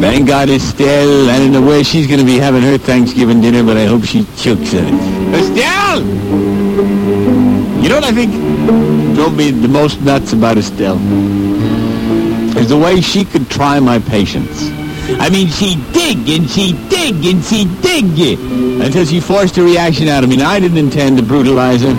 Thank 0.00 0.28
God 0.28 0.48
Estelle. 0.48 1.28
I 1.28 1.38
don't 1.38 1.52
know 1.52 1.60
where 1.60 1.84
she's 1.84 2.06
going 2.06 2.20
to 2.20 2.26
be 2.26 2.38
having 2.38 2.62
her 2.62 2.78
Thanksgiving 2.78 3.40
dinner, 3.42 3.62
but 3.62 3.76
I 3.76 3.84
hope 3.84 4.04
she 4.04 4.24
chokes 4.36 4.74
on 4.74 4.86
it. 4.86 5.34
Estelle! 5.34 6.00
You 7.82 7.88
know 7.88 7.96
what 7.96 8.04
I 8.04 8.12
think 8.12 8.32
drove 9.14 9.36
me 9.36 9.50
the 9.50 9.68
most 9.68 10.00
nuts 10.00 10.32
about 10.32 10.56
Estelle? 10.56 10.98
Is 12.56 12.70
the 12.70 12.78
way 12.78 13.00
she 13.02 13.24
could 13.26 13.50
try 13.50 13.78
my 13.78 13.98
patience. 13.98 14.70
I 15.20 15.28
mean, 15.28 15.48
she 15.48 15.76
dig 15.92 16.28
and 16.28 16.48
she 16.48 16.72
dig 16.88 17.24
and 17.26 17.44
she 17.44 17.66
dig 17.82 18.04
until 18.80 19.04
she 19.04 19.20
forced 19.20 19.58
a 19.58 19.62
reaction 19.62 20.08
out 20.08 20.24
of 20.24 20.30
me. 20.30 20.36
Now, 20.36 20.50
I 20.50 20.60
didn't 20.60 20.78
intend 20.78 21.18
to 21.18 21.22
brutalize 21.22 21.82
her. 21.82 21.92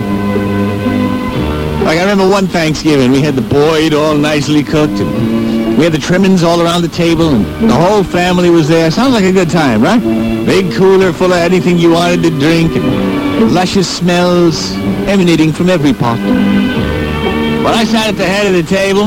Like, 1.84 1.98
I 1.98 2.00
remember 2.00 2.28
one 2.28 2.46
Thanksgiving, 2.46 3.12
we 3.12 3.20
had 3.20 3.34
the 3.34 3.42
Boyd 3.42 3.92
all 3.94 4.16
nicely 4.16 4.62
cooked, 4.62 4.98
and 4.98 5.41
we 5.76 5.84
had 5.84 5.92
the 5.92 5.98
trimmings 5.98 6.42
all 6.42 6.60
around 6.60 6.82
the 6.82 6.88
table, 6.88 7.34
and 7.34 7.68
the 7.68 7.74
whole 7.74 8.04
family 8.04 8.50
was 8.50 8.68
there. 8.68 8.90
Sounds 8.90 9.14
like 9.14 9.24
a 9.24 9.32
good 9.32 9.50
time, 9.50 9.82
right? 9.82 10.00
Big 10.46 10.72
cooler 10.72 11.12
full 11.12 11.32
of 11.32 11.38
anything 11.38 11.78
you 11.78 11.90
wanted 11.92 12.22
to 12.22 12.30
drink, 12.30 12.76
and 12.76 13.54
luscious 13.54 13.88
smells 13.88 14.72
emanating 15.06 15.52
from 15.52 15.68
every 15.68 15.92
pot. 15.92 16.18
When 17.62 17.74
I 17.74 17.84
sat 17.84 18.08
at 18.08 18.16
the 18.16 18.26
head 18.26 18.46
of 18.46 18.54
the 18.54 18.64
table, 18.64 19.04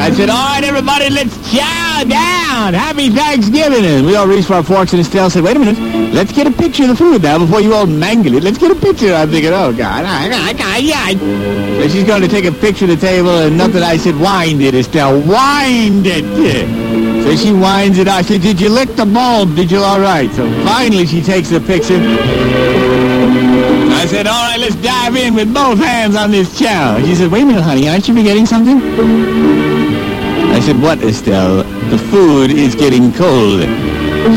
I 0.00 0.12
said, 0.12 0.30
all 0.30 0.36
right, 0.36 0.62
everybody, 0.62 1.10
let's 1.10 1.34
chow 1.50 2.04
down. 2.04 2.72
Happy 2.72 3.10
Thanksgiving. 3.10 3.84
And 3.84 4.06
we 4.06 4.14
all 4.14 4.28
reached 4.28 4.46
for 4.46 4.54
our 4.54 4.62
forks, 4.62 4.92
and 4.92 5.00
Estelle 5.00 5.28
said, 5.28 5.42
wait 5.42 5.56
a 5.56 5.58
minute, 5.58 6.14
let's 6.14 6.30
get 6.30 6.46
a 6.46 6.52
picture 6.52 6.84
of 6.84 6.90
the 6.90 6.94
food 6.94 7.22
now 7.24 7.38
before 7.40 7.60
you 7.60 7.74
all 7.74 7.84
mangle 7.84 8.34
it. 8.34 8.44
Let's 8.44 8.58
get 8.58 8.70
a 8.70 8.76
picture. 8.76 9.12
I'm 9.12 9.28
thinking, 9.30 9.52
oh, 9.52 9.72
God, 9.72 10.04
I, 10.04 10.28
I, 10.30 10.54
I, 10.56 10.78
yeah. 10.78 11.82
So 11.82 11.88
she's 11.88 12.04
going 12.04 12.22
to 12.22 12.28
take 12.28 12.44
a 12.44 12.52
picture 12.52 12.84
of 12.84 12.90
the 12.90 12.96
table, 12.96 13.30
and 13.30 13.58
nothing. 13.58 13.82
I 13.82 13.96
said, 13.96 14.14
wind 14.20 14.62
it, 14.62 14.76
Estelle, 14.76 15.20
wind 15.22 16.06
it. 16.06 16.86
So 17.26 17.34
she 17.34 17.52
winds 17.52 17.98
it. 17.98 18.06
I 18.06 18.22
said, 18.22 18.40
did 18.40 18.60
you 18.60 18.68
lick 18.68 18.94
the 18.94 19.04
bulb? 19.04 19.56
Did 19.56 19.72
you 19.72 19.78
all 19.78 19.98
right? 19.98 20.30
So 20.30 20.48
finally 20.64 21.06
she 21.06 21.20
takes 21.20 21.50
the 21.50 21.60
picture. 21.60 21.98
I 24.06 24.08
said, 24.08 24.26
all 24.28 24.34
right, 24.34 24.60
let's 24.60 24.76
dive 24.76 25.16
in 25.16 25.34
with 25.34 25.52
both 25.52 25.78
hands 25.78 26.14
on 26.14 26.30
this 26.30 26.56
chow. 26.56 27.02
She 27.02 27.16
said, 27.16 27.28
wait 27.28 27.42
a 27.42 27.46
minute, 27.46 27.62
honey, 27.62 27.88
aren't 27.88 28.06
you 28.06 28.14
forgetting 28.14 28.46
something? 28.46 28.78
I 30.54 30.60
said, 30.60 30.80
what, 30.80 31.02
Estelle? 31.02 31.64
The 31.90 31.98
food 31.98 32.52
is 32.52 32.76
getting 32.76 33.12
cold. 33.12 33.62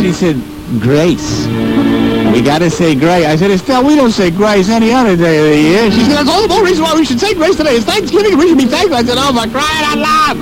She 0.02 0.12
said, 0.12 0.42
Grace. 0.82 1.46
We 2.34 2.42
gotta 2.42 2.72
say 2.72 2.96
grace. 2.96 3.28
I 3.28 3.36
said, 3.36 3.52
Estelle, 3.52 3.86
we 3.86 3.96
don't 3.96 4.10
say 4.10 4.32
grace 4.32 4.70
any 4.70 4.92
other 4.92 5.16
day 5.16 5.38
of 5.38 5.46
the 5.54 5.62
year. 5.62 5.92
She 5.92 6.02
said, 6.02 6.18
that's 6.18 6.30
all 6.30 6.42
the 6.42 6.48
more 6.48 6.66
reason 6.66 6.84
why 6.84 6.96
we 6.96 7.06
should 7.06 7.20
say 7.20 7.36
grace 7.36 7.56
today. 7.56 7.76
It's 7.76 7.86
Thanksgiving 7.86 8.32
and 8.32 8.40
we 8.40 8.48
should 8.50 8.58
be 8.58 8.66
thankful. 8.66 8.98
I 8.98 9.04
said, 9.04 9.18
oh, 9.20 9.32
my 9.32 9.46
crying 9.48 9.86
out 9.86 10.00
loud. 10.00 10.38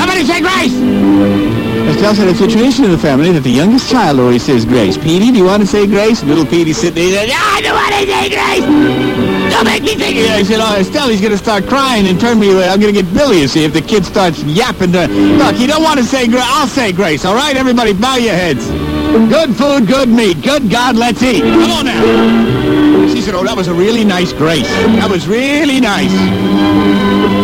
Somebody 0.00 0.24
say 0.24 0.40
grace. 0.40 1.69
Said, 2.00 2.28
it's 2.28 2.40
a 2.40 2.48
tradition 2.48 2.84
of 2.86 2.90
the 2.90 2.98
family 2.98 3.30
that 3.30 3.44
the 3.44 3.50
youngest 3.50 3.90
child 3.90 4.18
always 4.18 4.42
says 4.42 4.64
grace. 4.64 4.96
Petey, 4.96 5.30
do 5.30 5.36
you 5.36 5.44
want 5.44 5.62
to 5.62 5.66
say 5.66 5.86
grace? 5.86 6.24
Little 6.24 6.46
Petey 6.46 6.72
sitting 6.72 7.12
there, 7.12 7.26
yeah, 7.26 7.36
I 7.38 7.60
don't 7.60 7.76
want 7.76 7.92
to 7.92 8.02
say 8.08 8.28
grace. 8.32 9.52
Don't 9.52 9.64
make 9.64 9.82
me 9.84 9.94
think 9.94 10.16
it. 10.16 10.30
I 10.30 10.42
said, 10.42 10.58
oh, 10.60 10.80
Estelle, 10.80 11.08
going 11.08 11.30
to 11.30 11.38
start 11.38 11.66
crying 11.66 12.08
and 12.08 12.18
turn 12.18 12.40
me 12.40 12.50
away. 12.50 12.68
I'm 12.68 12.80
going 12.80 12.94
to 12.94 13.02
get 13.02 13.48
see, 13.48 13.64
if 13.64 13.72
the 13.72 13.80
kid 13.80 14.04
starts 14.04 14.42
yapping. 14.42 14.92
To... 14.92 15.06
Look, 15.06 15.60
you 15.60 15.68
don't 15.68 15.84
want 15.84 16.00
to 16.00 16.04
say 16.04 16.26
grace. 16.26 16.42
I'll 16.42 16.66
say 16.66 16.90
grace, 16.90 17.24
all 17.24 17.34
right? 17.34 17.56
Everybody 17.56 17.92
bow 17.92 18.16
your 18.16 18.34
heads. 18.34 18.66
Good 19.30 19.54
food, 19.54 19.86
good 19.86 20.08
meat. 20.08 20.42
Good 20.42 20.68
God, 20.68 20.96
let's 20.96 21.22
eat. 21.22 21.42
Come 21.42 21.70
on 21.70 21.84
now. 21.84 22.49
Oh, 23.32 23.44
that 23.44 23.56
was 23.56 23.68
a 23.68 23.74
really 23.74 24.04
nice 24.04 24.32
grace. 24.32 24.68
That 24.98 25.08
was 25.08 25.28
really 25.28 25.80
nice. 25.80 26.10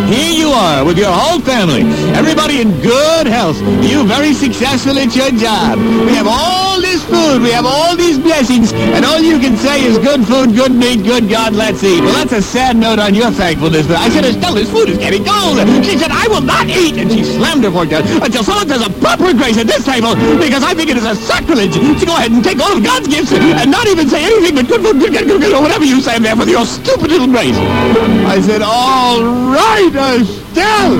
Here 0.07 0.31
you 0.31 0.55
are 0.55 0.85
with 0.85 0.99
your 0.99 1.11
whole 1.11 1.41
family. 1.43 1.83
Everybody 2.15 2.61
in 2.63 2.71
good 2.81 3.27
health. 3.27 3.59
You 3.83 4.07
very 4.07 4.35
successful 4.35 4.95
at 4.99 5.15
your 5.19 5.35
job. 5.35 5.83
We 6.07 6.15
have 6.15 6.31
all 6.31 6.79
this 6.81 7.03
food. 7.03 7.43
We 7.43 7.51
have 7.51 7.67
all 7.67 7.97
these 7.97 8.19
blessings. 8.19 8.73
And 8.73 9.05
all 9.05 9.19
you 9.19 9.43
can 9.43 9.57
say 9.57 9.83
is 9.83 9.99
good 9.99 10.23
food, 10.23 10.55
good 10.55 10.71
meat, 10.71 11.03
good 11.03 11.29
God, 11.29 11.55
let's 11.55 11.83
eat. 11.83 12.01
Well, 12.07 12.15
that's 12.15 12.33
a 12.33 12.43
sad 12.43 12.77
note 12.77 12.99
on 12.99 13.15
your 13.15 13.31
thankfulness. 13.35 13.87
But 13.87 13.99
I 13.99 14.09
said, 14.09 14.25
Estelle, 14.25 14.55
this 14.55 14.71
food 14.71 14.89
is 14.91 14.99
getting 14.99 15.27
cold. 15.27 15.59
She 15.83 15.99
said, 15.99 16.15
I 16.15 16.31
will 16.31 16.43
not 16.43 16.71
eat. 16.71 16.95
And 17.03 17.11
she 17.11 17.25
slammed 17.25 17.65
her 17.65 17.71
fork 17.71 17.91
down 17.91 18.07
until 18.23 18.45
someone 18.45 18.69
says 18.69 18.87
a 18.87 18.91
proper 19.03 19.35
grace 19.35 19.59
at 19.59 19.67
this 19.67 19.85
table 19.85 20.15
because 20.39 20.63
I 20.63 20.75
think 20.75 20.91
it 20.91 20.97
is 20.97 21.05
a 21.05 21.17
sacrilege 21.19 21.75
to 21.75 22.07
go 22.07 22.15
ahead 22.15 22.31
and 22.31 22.45
take 22.47 22.63
all 22.63 22.71
of 22.71 22.83
God's 22.83 23.09
gifts 23.09 23.33
and 23.33 23.71
not 23.71 23.87
even 23.91 24.09
say 24.09 24.23
anything 24.23 24.55
but 24.55 24.69
good 24.71 24.83
food, 24.87 25.03
good, 25.03 25.13
good, 25.13 25.27
good, 25.27 25.41
good, 25.43 25.55
whatever 25.77 25.95
you 25.95 26.01
say 26.01 26.19
there 26.19 26.35
with 26.35 26.49
your 26.49 26.65
stupid 26.65 27.11
little 27.11 27.27
grace. 27.27 27.55
I 27.55 28.41
said, 28.41 28.63
all 28.63 29.23
right, 29.53 29.93
Estelle. 29.93 30.97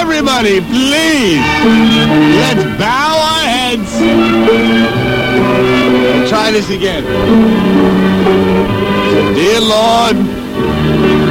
Everybody, 0.00 0.60
please, 0.60 1.40
let's 2.36 2.64
bow 2.78 3.16
our 3.16 3.44
heads. 3.48 3.90
Try 6.28 6.50
this 6.50 6.68
again. 6.68 7.04
Dear 9.34 9.60
Lord, 9.60 10.16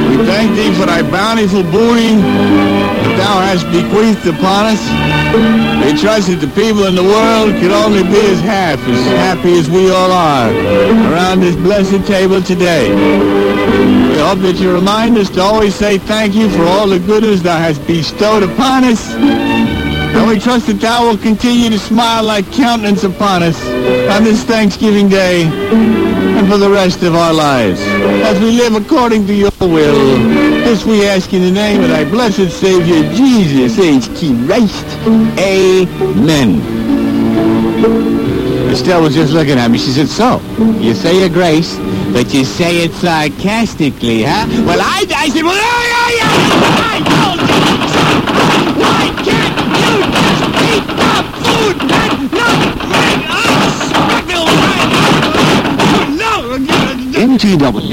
we 0.08 0.26
thank 0.26 0.56
thee 0.56 0.74
for 0.74 0.86
thy 0.86 1.08
bountiful 1.08 1.62
bounty 1.62 3.03
hast 3.54 3.70
bequeathed 3.70 4.26
upon 4.26 4.66
us. 4.66 4.82
We 5.84 5.94
trust 6.00 6.26
that 6.26 6.40
the 6.40 6.50
people 6.58 6.86
in 6.86 6.96
the 6.96 7.04
world 7.04 7.54
could 7.60 7.70
only 7.70 8.02
be 8.02 8.18
as 8.34 8.40
half 8.40 8.80
as 8.88 9.06
happy 9.14 9.56
as 9.56 9.70
we 9.70 9.90
all 9.90 10.10
are 10.10 10.50
around 11.12 11.38
this 11.38 11.54
blessed 11.54 12.04
table 12.04 12.42
today. 12.42 12.90
We 12.90 14.18
hope 14.18 14.40
that 14.40 14.56
you 14.58 14.74
remind 14.74 15.16
us 15.18 15.30
to 15.30 15.40
always 15.40 15.74
say 15.74 15.98
thank 15.98 16.34
you 16.34 16.50
for 16.50 16.62
all 16.62 16.88
the 16.88 16.98
goodness 16.98 17.42
thou 17.42 17.58
hast 17.58 17.86
bestowed 17.86 18.42
upon 18.42 18.82
us. 18.82 19.63
And 20.24 20.32
we 20.32 20.40
trust 20.40 20.68
that 20.68 20.80
thou 20.80 21.06
will 21.06 21.18
continue 21.18 21.68
to 21.68 21.78
smile 21.78 22.24
like 22.24 22.50
countenance 22.50 23.04
upon 23.04 23.42
us 23.42 23.62
on 24.08 24.24
this 24.24 24.42
Thanksgiving 24.42 25.06
Day 25.06 25.42
and 25.44 26.48
for 26.48 26.56
the 26.56 26.70
rest 26.70 27.02
of 27.02 27.14
our 27.14 27.34
lives. 27.34 27.78
As 28.24 28.40
we 28.40 28.52
live 28.52 28.74
according 28.74 29.26
to 29.26 29.34
your 29.34 29.52
will, 29.60 30.16
this 30.64 30.86
we 30.86 31.06
ask 31.06 31.34
in 31.34 31.42
the 31.42 31.50
name 31.50 31.82
of 31.82 31.90
thy 31.90 32.04
blessed 32.04 32.48
Savior, 32.58 33.02
Jesus 33.12 33.78
H. 33.78 34.08
Christ. 34.48 34.86
Amen. 35.38 36.62
Estelle 38.72 39.02
was 39.02 39.14
just 39.14 39.34
looking 39.34 39.58
at 39.58 39.70
me. 39.70 39.76
She 39.76 39.90
said, 39.90 40.08
so, 40.08 40.40
you 40.80 40.94
say 40.94 41.20
your 41.20 41.28
grace, 41.28 41.76
but 42.14 42.32
you 42.32 42.46
say 42.46 42.82
it 42.82 42.92
sarcastically, 42.92 44.22
huh? 44.22 44.46
Well, 44.64 44.80
I, 44.80 45.04
I 45.14 45.28
said, 45.28 45.42
well, 45.42 45.54
yeah, 45.54 45.84
yeah, 45.84 46.16
yeah. 46.16 46.32
I 46.88 46.98
told 47.12 47.40
you. 47.44 48.80
Why 48.80 49.22
can't 49.22 49.63
NTW 57.34 57.80